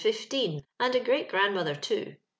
fifteen, 0.01 0.63
and 0.79 0.95
a 0.95 0.99
grcat 0.99 1.29
grandmotber, 1.29 1.79
too. 1.79 2.15